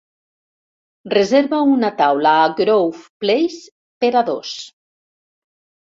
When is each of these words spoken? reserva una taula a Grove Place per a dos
reserva 1.13 1.59
una 1.73 1.91
taula 2.01 2.33
a 2.45 2.49
Grove 2.61 3.05
Place 3.27 3.71
per 4.07 4.11
a 4.23 4.25
dos 4.31 4.59